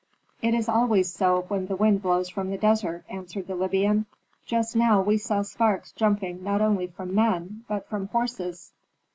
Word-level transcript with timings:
"It 0.41 0.55
is 0.55 0.67
always 0.67 1.13
so 1.13 1.41
when 1.47 1.67
the 1.67 1.75
wind 1.75 2.01
blows 2.01 2.27
from 2.27 2.49
the 2.49 2.57
desert," 2.57 3.03
answered 3.07 3.45
the 3.45 3.53
Libyan. 3.55 4.07
"Just 4.47 4.75
now 4.75 4.99
we 4.99 5.15
saw 5.19 5.43
sparks 5.43 5.91
jumping 5.91 6.43
not 6.43 6.59
only 6.59 6.87
from 6.87 7.13
men, 7.13 7.65
but 7.69 7.87
from 7.87 8.07
horses." 8.07 8.73